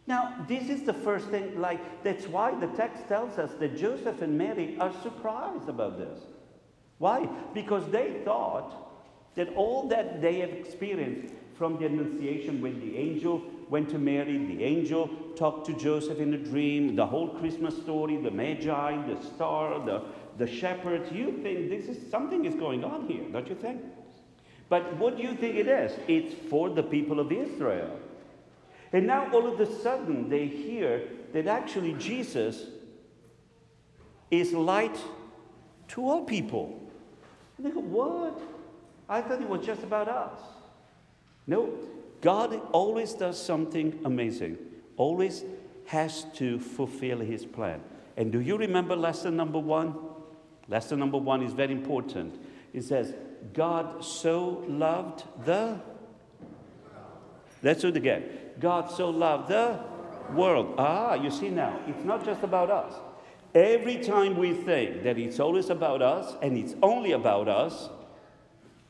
Now, 0.06 0.46
this 0.48 0.70
is 0.70 0.84
the 0.84 0.94
first 0.94 1.28
thing, 1.28 1.60
like, 1.60 2.02
that's 2.02 2.26
why 2.26 2.58
the 2.58 2.68
text 2.68 3.06
tells 3.08 3.38
us 3.38 3.52
that 3.60 3.76
Joseph 3.76 4.22
and 4.22 4.38
Mary 4.38 4.78
are 4.80 4.92
surprised 5.02 5.68
about 5.68 5.98
this. 5.98 6.18
Why? 6.96 7.28
Because 7.52 7.86
they 7.90 8.22
thought 8.24 8.74
that 9.34 9.52
all 9.54 9.86
that 9.88 10.22
they 10.22 10.38
have 10.38 10.52
experienced 10.52 11.34
from 11.58 11.78
the 11.78 11.86
Annunciation 11.86 12.62
when 12.62 12.80
the 12.80 12.96
angel 12.96 13.42
went 13.68 13.90
to 13.90 13.98
Mary, 13.98 14.38
the 14.38 14.64
angel 14.64 15.08
talked 15.36 15.66
to 15.66 15.74
Joseph 15.74 16.20
in 16.20 16.32
a 16.32 16.38
dream, 16.38 16.96
the 16.96 17.04
whole 17.04 17.28
Christmas 17.28 17.76
story, 17.76 18.16
the 18.16 18.30
Magi, 18.30 19.06
the 19.06 19.20
star, 19.22 19.84
the, 19.84 20.02
the 20.38 20.46
shepherds, 20.46 21.10
you 21.12 21.32
think 21.42 21.70
this 21.70 21.86
is 21.86 22.10
something 22.10 22.44
is 22.44 22.54
going 22.54 22.84
on 22.84 23.06
here, 23.06 23.24
don't 23.32 23.48
you 23.48 23.54
think? 23.54 23.80
But 24.68 24.96
what 24.96 25.16
do 25.16 25.22
you 25.22 25.34
think 25.34 25.56
it 25.56 25.68
is? 25.68 25.92
It's 26.08 26.34
for 26.50 26.70
the 26.70 26.82
people 26.82 27.20
of 27.20 27.30
Israel. 27.30 27.98
And 28.92 29.06
now 29.06 29.30
all 29.32 29.52
of 29.52 29.60
a 29.60 29.80
sudden 29.80 30.28
they 30.28 30.46
hear 30.46 31.08
that 31.32 31.46
actually 31.46 31.94
Jesus 31.94 32.64
is 34.30 34.52
light 34.52 34.96
to 35.88 36.08
all 36.08 36.24
people. 36.24 36.80
And 37.56 37.66
they 37.66 37.70
go, 37.70 37.80
What? 37.80 38.40
I 39.08 39.20
thought 39.20 39.40
it 39.40 39.48
was 39.48 39.64
just 39.64 39.82
about 39.84 40.08
us. 40.08 40.40
No, 41.46 41.72
God 42.20 42.60
always 42.72 43.12
does 43.14 43.40
something 43.40 44.00
amazing, 44.04 44.58
always 44.96 45.44
has 45.86 46.24
to 46.34 46.58
fulfill 46.58 47.20
his 47.20 47.44
plan. 47.44 47.80
And 48.16 48.32
do 48.32 48.40
you 48.40 48.56
remember 48.56 48.96
lesson 48.96 49.36
number 49.36 49.58
one? 49.58 49.94
Lesson 50.68 50.98
number 50.98 51.18
one 51.18 51.42
is 51.42 51.52
very 51.52 51.72
important. 51.72 52.40
It 52.72 52.82
says, 52.82 53.14
God 53.52 54.04
so 54.04 54.64
loved 54.68 55.24
the. 55.44 55.80
Let's 57.62 57.82
do 57.82 57.88
it 57.88 57.96
again. 57.96 58.24
God 58.58 58.90
so 58.90 59.10
loved 59.10 59.48
the 59.48 59.78
world. 60.34 60.74
Ah, 60.78 61.14
you 61.14 61.30
see 61.30 61.50
now, 61.50 61.80
it's 61.86 62.04
not 62.04 62.24
just 62.24 62.42
about 62.42 62.70
us. 62.70 62.94
Every 63.54 63.98
time 63.98 64.36
we 64.36 64.52
think 64.52 65.02
that 65.04 65.18
it's 65.18 65.40
always 65.40 65.70
about 65.70 66.02
us 66.02 66.34
and 66.42 66.58
it's 66.58 66.74
only 66.82 67.12
about 67.12 67.48
us, 67.48 67.88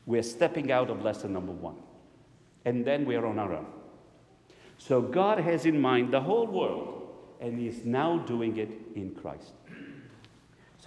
we're 0.05 0.23
stepping 0.23 0.71
out 0.71 0.89
of 0.89 1.03
lesson 1.03 1.33
number 1.33 1.51
one. 1.51 1.77
And 2.65 2.83
then 2.83 3.05
we're 3.05 3.25
on 3.25 3.39
our 3.39 3.53
own. 3.53 3.67
So 4.77 5.01
God 5.01 5.39
has 5.39 5.65
in 5.65 5.79
mind 5.79 6.11
the 6.11 6.21
whole 6.21 6.47
world 6.47 7.07
and 7.39 7.59
is 7.59 7.85
now 7.85 8.17
doing 8.19 8.57
it 8.57 8.71
in 8.95 9.15
Christ. 9.15 9.53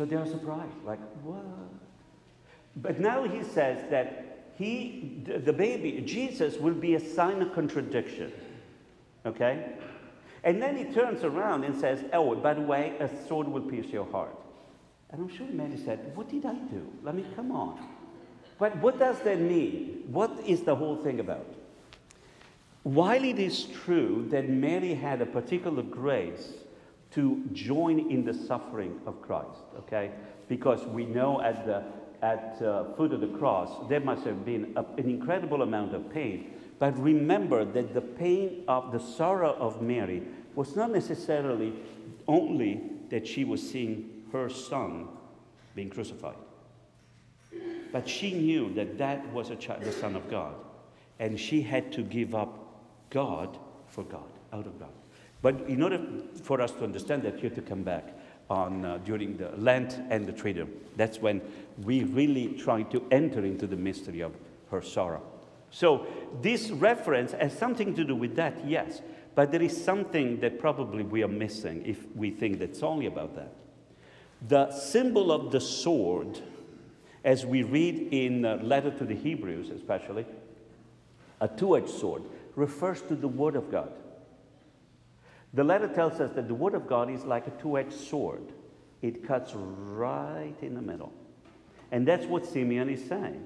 So 0.00 0.06
they're 0.06 0.24
surprised, 0.24 0.82
like, 0.82 0.98
what? 1.22 1.44
But 2.76 3.00
now 3.00 3.24
he 3.24 3.42
says 3.44 3.84
that 3.90 4.48
he, 4.56 5.22
the 5.26 5.52
baby, 5.52 6.02
Jesus, 6.06 6.56
will 6.56 6.72
be 6.72 6.94
a 6.94 7.00
sign 7.00 7.42
of 7.42 7.52
contradiction. 7.52 8.32
Okay? 9.26 9.74
And 10.42 10.62
then 10.62 10.78
he 10.78 10.84
turns 10.84 11.22
around 11.22 11.64
and 11.64 11.78
says, 11.78 12.02
Oh, 12.14 12.34
by 12.34 12.54
the 12.54 12.62
way, 12.62 12.94
a 12.98 13.10
sword 13.26 13.46
will 13.46 13.60
pierce 13.60 13.88
your 13.88 14.10
heart. 14.10 14.34
And 15.10 15.20
I'm 15.20 15.28
sure 15.28 15.46
Mary 15.48 15.76
said, 15.76 16.16
What 16.16 16.30
did 16.30 16.46
I 16.46 16.54
do? 16.54 16.90
Let 17.02 17.14
me 17.14 17.26
come 17.36 17.52
on. 17.52 17.86
But 18.58 18.74
what 18.78 18.98
does 18.98 19.20
that 19.20 19.38
mean? 19.38 20.04
What 20.06 20.30
is 20.46 20.62
the 20.62 20.76
whole 20.76 20.96
thing 20.96 21.20
about? 21.20 21.44
While 22.84 23.22
it 23.22 23.38
is 23.38 23.64
true 23.64 24.26
that 24.30 24.48
Mary 24.48 24.94
had 24.94 25.20
a 25.20 25.26
particular 25.26 25.82
grace 25.82 26.54
to 27.12 27.42
join 27.52 28.10
in 28.10 28.24
the 28.24 28.34
suffering 28.34 29.00
of 29.06 29.20
Christ, 29.20 29.60
okay? 29.78 30.10
Because 30.48 30.84
we 30.86 31.04
know 31.04 31.40
at 31.40 31.66
the 31.66 31.84
at 32.22 32.60
uh, 32.60 32.84
foot 32.96 33.12
of 33.12 33.20
the 33.22 33.38
cross 33.38 33.70
there 33.88 34.00
must 34.00 34.24
have 34.24 34.44
been 34.44 34.74
a, 34.76 34.84
an 34.98 35.08
incredible 35.08 35.62
amount 35.62 35.94
of 35.94 36.12
pain. 36.12 36.52
But 36.78 36.98
remember 36.98 37.64
that 37.64 37.94
the 37.94 38.00
pain 38.00 38.64
of 38.68 38.92
the 38.92 39.00
sorrow 39.00 39.54
of 39.54 39.80
Mary 39.82 40.22
was 40.54 40.76
not 40.76 40.90
necessarily 40.90 41.72
only 42.26 42.82
that 43.10 43.26
she 43.26 43.44
was 43.44 43.68
seeing 43.68 44.24
her 44.32 44.48
son 44.48 45.08
being 45.74 45.90
crucified. 45.90 46.36
But 47.92 48.08
she 48.08 48.32
knew 48.32 48.72
that 48.74 48.98
that 48.98 49.32
was 49.32 49.50
child, 49.58 49.82
the 49.82 49.92
Son 49.92 50.14
of 50.14 50.30
God. 50.30 50.54
And 51.18 51.38
she 51.38 51.60
had 51.60 51.92
to 51.92 52.02
give 52.02 52.34
up 52.34 53.10
God 53.10 53.58
for 53.88 54.04
God, 54.04 54.30
out 54.52 54.66
of 54.66 54.78
God. 54.78 54.92
But 55.42 55.62
in 55.68 55.82
order 55.82 56.00
for 56.42 56.60
us 56.60 56.72
to 56.72 56.84
understand 56.84 57.22
that, 57.22 57.36
you 57.42 57.48
have 57.48 57.54
to 57.54 57.62
come 57.62 57.82
back 57.82 58.12
on 58.50 58.84
uh, 58.84 58.98
during 58.98 59.36
the 59.36 59.50
Lent 59.56 59.98
and 60.10 60.26
the 60.26 60.32
Triduum. 60.32 60.68
That's 60.96 61.18
when 61.18 61.40
we 61.82 62.04
really 62.04 62.48
try 62.58 62.82
to 62.84 63.02
enter 63.10 63.44
into 63.44 63.66
the 63.66 63.76
mystery 63.76 64.20
of 64.20 64.34
her 64.70 64.82
sorrow. 64.82 65.22
So 65.70 66.06
this 66.42 66.70
reference 66.70 67.32
has 67.32 67.56
something 67.56 67.94
to 67.94 68.04
do 68.04 68.14
with 68.16 68.36
that, 68.36 68.66
yes. 68.66 69.00
But 69.34 69.52
there 69.52 69.62
is 69.62 69.82
something 69.82 70.40
that 70.40 70.58
probably 70.58 71.04
we 71.04 71.22
are 71.22 71.28
missing 71.28 71.86
if 71.86 72.04
we 72.16 72.30
think 72.30 72.58
that's 72.58 72.82
only 72.82 73.06
about 73.06 73.36
that. 73.36 73.54
The 74.48 74.72
symbol 74.72 75.30
of 75.30 75.52
the 75.52 75.60
sword, 75.60 76.40
as 77.24 77.46
we 77.46 77.62
read 77.62 78.08
in 78.12 78.42
the 78.42 78.56
letter 78.56 78.90
to 78.90 79.04
the 79.04 79.14
Hebrews, 79.14 79.70
especially, 79.70 80.26
a 81.40 81.48
two 81.48 81.76
edged 81.76 81.90
sword, 81.90 82.22
refers 82.56 83.00
to 83.02 83.14
the 83.14 83.28
Word 83.28 83.54
of 83.54 83.70
God. 83.70 83.92
The 85.52 85.64
letter 85.64 85.88
tells 85.88 86.20
us 86.20 86.32
that 86.32 86.48
the 86.48 86.54
Word 86.54 86.74
of 86.74 86.86
God 86.86 87.10
is 87.10 87.24
like 87.24 87.46
a 87.46 87.50
two 87.50 87.76
edged 87.76 87.92
sword, 87.92 88.52
it 89.02 89.26
cuts 89.26 89.52
right 89.54 90.54
in 90.62 90.74
the 90.74 90.82
middle. 90.82 91.12
And 91.90 92.06
that's 92.06 92.26
what 92.26 92.46
Simeon 92.46 92.88
is 92.88 93.04
saying. 93.08 93.44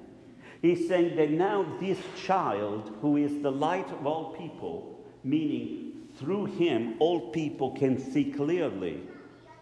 He's 0.61 0.87
saying 0.87 1.15
that 1.15 1.31
now 1.31 1.65
this 1.79 1.97
child, 2.23 2.95
who 3.01 3.17
is 3.17 3.41
the 3.41 3.51
light 3.51 3.89
of 3.91 4.05
all 4.05 4.33
people, 4.33 5.03
meaning 5.23 6.07
through 6.17 6.45
him 6.45 6.95
all 6.99 7.29
people 7.31 7.71
can 7.71 7.97
see 7.99 8.31
clearly 8.31 9.01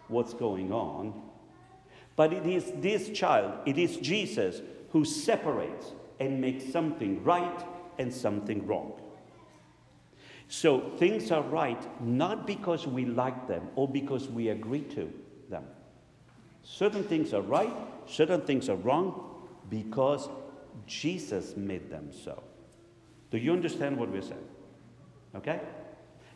what's 0.08 0.34
going 0.34 0.72
on. 0.72 1.22
But 2.16 2.32
it 2.32 2.46
is 2.46 2.72
this 2.76 3.10
child, 3.10 3.54
it 3.66 3.78
is 3.78 3.96
Jesus, 3.96 4.60
who 4.90 5.04
separates 5.04 5.92
and 6.20 6.40
makes 6.40 6.70
something 6.70 7.24
right 7.24 7.64
and 7.98 8.12
something 8.12 8.66
wrong. 8.66 9.00
So 10.54 10.78
things 10.98 11.32
are 11.32 11.42
right 11.42 11.82
not 12.00 12.46
because 12.46 12.86
we 12.86 13.06
like 13.06 13.48
them 13.48 13.70
or 13.74 13.88
because 13.88 14.28
we 14.28 14.50
agree 14.50 14.82
to 14.94 15.12
them. 15.50 15.64
Certain 16.62 17.02
things 17.02 17.34
are 17.34 17.42
right, 17.42 17.74
certain 18.06 18.40
things 18.40 18.68
are 18.68 18.76
wrong 18.76 19.48
because 19.68 20.28
Jesus 20.86 21.56
made 21.56 21.90
them 21.90 22.12
so. 22.12 22.40
Do 23.32 23.38
you 23.38 23.52
understand 23.52 23.98
what 23.98 24.10
we're 24.10 24.22
saying? 24.22 24.48
Okay? 25.34 25.60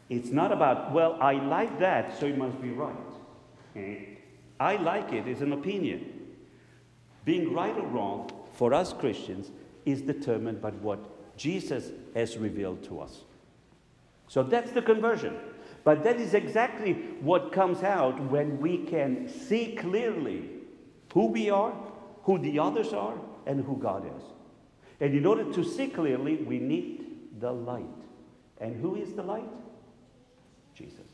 It's 0.09 0.31
not 0.31 0.51
about, 0.51 0.91
well, 0.93 1.17
I 1.21 1.35
like 1.35 1.79
that, 1.79 2.19
so 2.19 2.27
it 2.27 2.37
must 2.37 2.61
be 2.61 2.71
right. 2.71 2.97
Eh? 3.77 3.99
I 4.59 4.77
like 4.79 5.13
it 5.13 5.29
is 5.29 5.43
an 5.43 5.53
opinion. 5.53 6.35
Being 7.25 7.55
right 7.55 7.77
or 7.77 7.87
wrong 7.87 8.33
for 8.55 8.75
us 8.75 8.93
Christians 8.93 9.53
is 9.87 10.03
determined 10.03 10.61
by 10.61 10.73
what 10.73 11.37
Jesus 11.37 11.93
has 12.17 12.37
revealed 12.37 12.83
to 12.83 12.99
us. 12.99 13.23
So 14.29 14.43
that's 14.43 14.71
the 14.71 14.83
conversion. 14.83 15.37
But 15.85 16.05
that 16.05 16.21
is 16.21 16.35
exactly 16.35 16.93
what 17.21 17.51
comes 17.53 17.83
out 17.83 18.21
when 18.31 18.61
we 18.61 18.85
can 18.85 19.29
see 19.29 19.75
clearly 19.75 20.51
who 21.13 21.27
we 21.27 21.51
are, 21.51 21.73
who 22.25 22.39
the 22.39 22.59
others 22.59 22.93
are, 22.93 23.15
and 23.47 23.65
who 23.65 23.77
God 23.77 24.05
is. 24.07 24.23
And 25.01 25.15
in 25.15 25.25
order 25.25 25.51
to 25.53 25.65
see 25.65 25.89
clearly, 25.89 26.37
we 26.37 26.59
need 26.59 27.41
the 27.41 27.51
light. 27.51 27.85
And 28.61 28.81
who 28.81 28.97
is 28.97 29.15
the 29.15 29.23
light? 29.23 29.49
Jesus. 30.75 31.07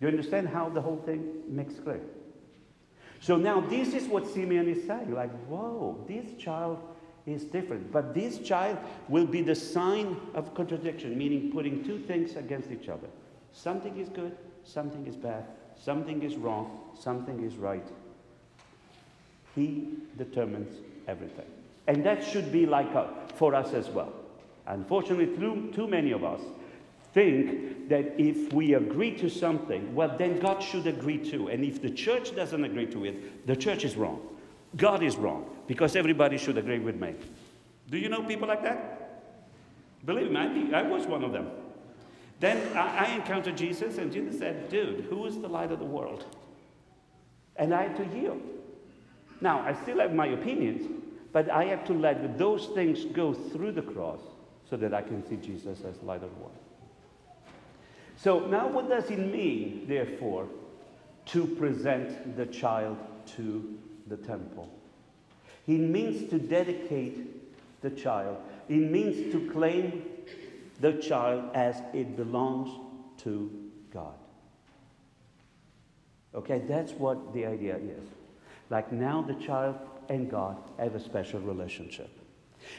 You 0.00 0.08
understand 0.08 0.48
how 0.48 0.68
the 0.68 0.80
whole 0.80 1.00
thing 1.06 1.42
makes 1.48 1.74
clear? 1.74 2.00
So 3.20 3.36
now 3.36 3.60
this 3.60 3.94
is 3.94 4.08
what 4.08 4.26
Simeon 4.26 4.68
is 4.68 4.84
saying. 4.84 5.14
Like, 5.14 5.30
whoa, 5.46 6.04
this 6.08 6.34
child 6.42 6.80
is 7.26 7.44
different. 7.44 7.92
But 7.92 8.14
this 8.14 8.38
child 8.38 8.78
will 9.08 9.26
be 9.26 9.42
the 9.42 9.54
sign 9.54 10.16
of 10.34 10.54
contradiction, 10.54 11.16
meaning 11.16 11.52
putting 11.52 11.84
two 11.84 11.98
things 11.98 12.36
against 12.36 12.70
each 12.70 12.88
other. 12.88 13.08
Something 13.52 13.98
is 13.98 14.08
good, 14.08 14.36
something 14.64 15.06
is 15.06 15.16
bad, 15.16 15.44
something 15.80 16.22
is 16.22 16.36
wrong, 16.36 16.80
something 16.98 17.44
is 17.44 17.56
right. 17.56 17.86
He 19.54 19.88
determines 20.16 20.78
everything. 21.06 21.46
And 21.86 22.04
that 22.04 22.24
should 22.24 22.50
be 22.50 22.66
like 22.66 22.94
uh, 22.94 23.06
for 23.34 23.54
us 23.54 23.72
as 23.72 23.88
well. 23.88 24.12
Unfortunately, 24.66 25.26
too, 25.36 25.70
too 25.74 25.88
many 25.88 26.12
of 26.12 26.24
us 26.24 26.40
think 27.12 27.88
that 27.88 28.14
if 28.18 28.52
we 28.52 28.74
agree 28.74 29.10
to 29.18 29.28
something, 29.28 29.94
well, 29.94 30.16
then 30.16 30.38
God 30.38 30.62
should 30.62 30.86
agree 30.86 31.18
too. 31.18 31.48
And 31.48 31.64
if 31.64 31.82
the 31.82 31.90
church 31.90 32.34
doesn't 32.34 32.64
agree 32.64 32.86
to 32.86 33.04
it, 33.04 33.46
the 33.46 33.56
church 33.56 33.84
is 33.84 33.96
wrong. 33.96 34.20
God 34.76 35.02
is 35.02 35.16
wrong 35.16 35.51
because 35.66 35.96
everybody 35.96 36.38
should 36.38 36.58
agree 36.58 36.78
with 36.78 36.96
me. 36.96 37.14
Do 37.90 37.98
you 37.98 38.08
know 38.08 38.22
people 38.22 38.48
like 38.48 38.62
that? 38.62 39.02
Believe 40.04 40.30
me, 40.30 40.72
I, 40.74 40.82
was 40.82 41.06
one 41.06 41.22
of 41.22 41.32
them. 41.32 41.48
Then 42.40 42.76
I, 42.76 43.06
I 43.06 43.14
encountered 43.14 43.56
Jesus, 43.56 43.98
and 43.98 44.12
Jesus 44.12 44.38
said, 44.38 44.68
Dude, 44.68 45.06
who 45.08 45.26
is 45.26 45.40
the 45.40 45.48
light 45.48 45.70
of 45.70 45.78
the 45.78 45.84
world? 45.84 46.24
And 47.56 47.72
I 47.72 47.82
had 47.84 47.96
to 47.96 48.18
yield. 48.18 48.42
Now, 49.40 49.60
I 49.60 49.74
still 49.74 50.00
have 50.00 50.14
my 50.14 50.28
opinions, 50.28 50.88
but 51.32 51.50
I 51.50 51.64
have 51.64 51.84
to 51.86 51.92
let 51.92 52.38
those 52.38 52.66
things 52.74 53.04
go 53.04 53.32
through 53.32 53.72
the 53.72 53.82
cross 53.82 54.20
so 54.68 54.76
that 54.76 54.94
I 54.94 55.02
can 55.02 55.24
see 55.26 55.36
Jesus 55.36 55.82
as 55.84 56.02
light 56.02 56.22
of 56.22 56.30
the 56.30 56.40
world. 56.40 56.58
So 58.16 58.40
now 58.46 58.68
what 58.68 58.88
does 58.88 59.10
it 59.10 59.18
mean, 59.18 59.84
therefore, 59.88 60.48
to 61.26 61.46
present 61.46 62.36
the 62.36 62.46
child 62.46 62.96
to 63.36 63.78
the 64.06 64.16
temple? 64.16 64.68
It 65.66 65.78
means 65.78 66.28
to 66.30 66.38
dedicate 66.38 67.80
the 67.82 67.90
child. 67.90 68.38
It 68.68 68.78
means 68.78 69.32
to 69.32 69.50
claim 69.50 70.04
the 70.80 70.94
child 70.94 71.50
as 71.54 71.80
it 71.92 72.16
belongs 72.16 72.70
to 73.18 73.50
God. 73.92 74.14
Okay, 76.34 76.62
that's 76.66 76.92
what 76.92 77.34
the 77.34 77.46
idea 77.46 77.76
is. 77.76 78.08
Like 78.70 78.90
now 78.90 79.22
the 79.22 79.34
child 79.34 79.76
and 80.08 80.30
God 80.30 80.56
have 80.78 80.94
a 80.94 81.00
special 81.00 81.40
relationship. 81.40 82.10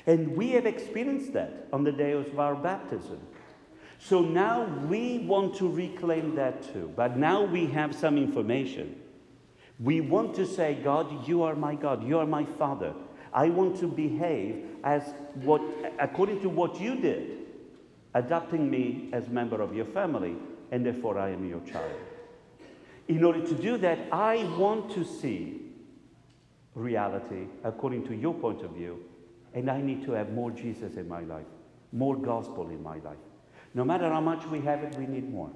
And 0.07 0.35
we 0.35 0.49
have 0.51 0.65
experienced 0.65 1.33
that 1.33 1.67
on 1.71 1.83
the 1.83 1.91
day 1.91 2.13
of 2.13 2.39
our 2.39 2.55
baptism. 2.55 3.19
So 3.99 4.21
now 4.21 4.65
we 4.87 5.19
want 5.19 5.55
to 5.57 5.69
reclaim 5.69 6.35
that 6.35 6.73
too. 6.73 6.91
But 6.95 7.15
now 7.15 7.43
we 7.43 7.67
have 7.67 7.95
some 7.95 8.17
information. 8.17 8.99
We 9.79 10.01
want 10.01 10.35
to 10.35 10.45
say, 10.45 10.75
God, 10.75 11.27
you 11.27 11.43
are 11.43 11.55
my 11.55 11.75
God, 11.75 12.03
you 12.07 12.19
are 12.19 12.25
my 12.25 12.45
Father. 12.45 12.93
I 13.33 13.49
want 13.49 13.79
to 13.79 13.87
behave 13.87 14.65
as 14.83 15.13
what, 15.35 15.61
according 15.99 16.41
to 16.41 16.49
what 16.49 16.79
you 16.79 16.95
did, 16.95 17.39
adopting 18.13 18.69
me 18.69 19.09
as 19.11 19.27
member 19.29 19.61
of 19.61 19.75
your 19.75 19.85
family, 19.85 20.35
and 20.71 20.85
therefore 20.85 21.17
I 21.17 21.31
am 21.31 21.47
your 21.49 21.61
child. 21.61 21.91
In 23.07 23.23
order 23.23 23.45
to 23.45 23.55
do 23.55 23.77
that, 23.79 23.99
I 24.11 24.43
want 24.57 24.91
to 24.91 25.03
see 25.03 25.61
reality 26.75 27.47
according 27.63 28.07
to 28.07 28.15
your 28.15 28.33
point 28.33 28.61
of 28.61 28.71
view, 28.71 29.03
and 29.53 29.69
I 29.69 29.81
need 29.81 30.03
to 30.05 30.11
have 30.11 30.31
more 30.31 30.51
Jesus 30.51 30.95
in 30.95 31.07
my 31.07 31.21
life, 31.21 31.45
more 31.91 32.15
gospel 32.15 32.69
in 32.69 32.81
my 32.81 32.99
life. 32.99 33.17
No 33.73 33.83
matter 33.83 34.09
how 34.09 34.21
much 34.21 34.45
we 34.45 34.61
have 34.61 34.83
it, 34.83 34.95
we 34.97 35.07
need 35.07 35.29
more. 35.29 35.51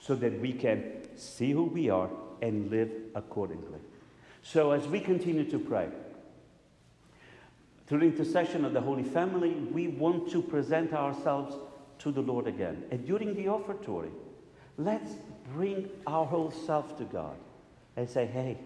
So 0.00 0.14
that 0.16 0.40
we 0.40 0.52
can 0.52 1.16
see 1.16 1.52
who 1.52 1.64
we 1.64 1.90
are 1.90 2.10
and 2.42 2.70
live 2.70 2.90
accordingly. 3.14 3.78
So 4.42 4.72
as 4.72 4.86
we 4.86 5.00
continue 5.00 5.44
to 5.50 5.58
pray, 5.58 5.88
through 7.86 8.00
the 8.00 8.06
intercession 8.06 8.64
of 8.64 8.72
the 8.72 8.80
Holy 8.80 9.02
Family, 9.02 9.50
we 9.50 9.88
want 9.88 10.30
to 10.30 10.42
present 10.42 10.92
ourselves 10.92 11.56
to 12.00 12.12
the 12.12 12.20
Lord 12.20 12.46
again. 12.46 12.84
And 12.90 13.06
during 13.06 13.34
the 13.34 13.48
offertory, 13.48 14.10
let's 14.76 15.12
bring 15.54 15.88
our 16.06 16.26
whole 16.26 16.50
self 16.50 16.96
to 16.98 17.04
God 17.04 17.36
and 17.96 18.08
say, 18.08 18.26
hey, 18.26 18.58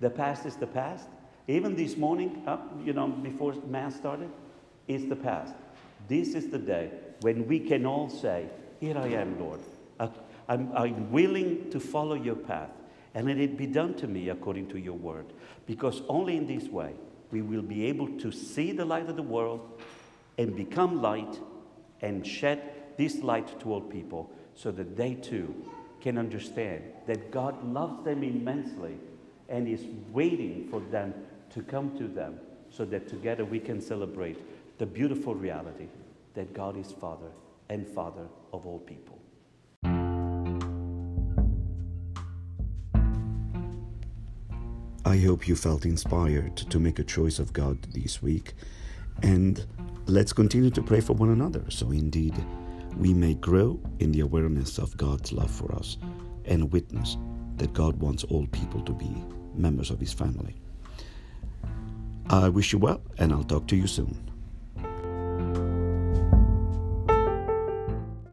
the 0.00 0.10
past 0.10 0.46
is 0.46 0.56
the 0.56 0.66
past. 0.66 1.08
Even 1.46 1.74
this 1.74 1.96
morning, 1.96 2.42
uh, 2.46 2.58
you 2.84 2.92
know, 2.92 3.08
before 3.08 3.54
Mass 3.66 3.96
started, 3.96 4.30
is 4.86 5.06
the 5.08 5.16
past. 5.16 5.54
This 6.06 6.34
is 6.34 6.48
the 6.48 6.58
day 6.58 6.90
when 7.20 7.46
we 7.46 7.60
can 7.60 7.84
all 7.86 8.08
say, 8.08 8.46
Here 8.80 8.96
I 8.96 9.08
am, 9.08 9.38
Lord. 9.40 9.60
I'm, 10.48 10.72
I'm 10.74 11.10
willing 11.10 11.70
to 11.70 11.80
follow 11.80 12.14
your 12.14 12.36
path, 12.36 12.70
and 13.14 13.26
let 13.26 13.38
it 13.38 13.56
be 13.56 13.66
done 13.66 13.94
to 13.94 14.06
me 14.06 14.28
according 14.28 14.68
to 14.68 14.78
your 14.78 14.94
word. 14.94 15.26
Because 15.66 16.02
only 16.08 16.36
in 16.36 16.46
this 16.46 16.68
way 16.68 16.92
we 17.30 17.42
will 17.42 17.62
be 17.62 17.86
able 17.86 18.08
to 18.18 18.32
see 18.32 18.72
the 18.72 18.84
light 18.84 19.08
of 19.08 19.16
the 19.16 19.22
world 19.22 19.82
and 20.38 20.56
become 20.56 21.02
light 21.02 21.38
and 22.00 22.26
shed 22.26 22.62
this 22.96 23.18
light 23.18 23.60
to 23.60 23.72
all 23.72 23.80
people 23.80 24.30
so 24.54 24.70
that 24.70 24.96
they 24.96 25.14
too 25.14 25.54
can 26.00 26.18
understand 26.18 26.82
that 27.06 27.30
God 27.30 27.62
loves 27.64 28.04
them 28.04 28.22
immensely 28.22 28.96
and 29.48 29.66
is 29.66 29.84
waiting 30.12 30.68
for 30.70 30.80
them 30.80 31.14
to 31.50 31.62
come 31.62 31.96
to 31.98 32.06
them 32.06 32.38
so 32.70 32.84
that 32.84 33.08
together 33.08 33.44
we 33.44 33.58
can 33.58 33.80
celebrate 33.80 34.38
the 34.78 34.86
beautiful 34.86 35.34
reality 35.34 35.88
that 36.34 36.52
God 36.54 36.76
is 36.76 36.92
Father 36.92 37.30
and 37.68 37.86
Father 37.86 38.26
of 38.52 38.66
all 38.66 38.78
people. 38.78 39.17
I 45.08 45.16
hope 45.16 45.48
you 45.48 45.56
felt 45.56 45.86
inspired 45.86 46.58
to 46.58 46.78
make 46.78 46.98
a 46.98 47.02
choice 47.02 47.38
of 47.38 47.54
God 47.54 47.80
this 47.94 48.20
week. 48.20 48.52
And 49.22 49.64
let's 50.04 50.34
continue 50.34 50.68
to 50.68 50.82
pray 50.82 51.00
for 51.00 51.14
one 51.14 51.30
another 51.30 51.64
so 51.70 51.90
indeed 51.92 52.34
we 52.94 53.14
may 53.14 53.32
grow 53.32 53.80
in 54.00 54.12
the 54.12 54.20
awareness 54.20 54.76
of 54.76 54.94
God's 54.98 55.32
love 55.32 55.50
for 55.50 55.74
us 55.74 55.96
and 56.44 56.70
witness 56.70 57.16
that 57.56 57.72
God 57.72 57.98
wants 57.98 58.24
all 58.24 58.46
people 58.48 58.82
to 58.82 58.92
be 58.92 59.10
members 59.54 59.90
of 59.90 59.98
His 59.98 60.12
family. 60.12 60.54
I 62.28 62.50
wish 62.50 62.74
you 62.74 62.78
well, 62.78 63.00
and 63.16 63.32
I'll 63.32 63.44
talk 63.44 63.66
to 63.68 63.76
you 63.76 63.86
soon. 63.86 64.14